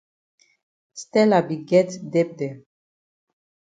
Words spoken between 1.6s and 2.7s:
get debt dem.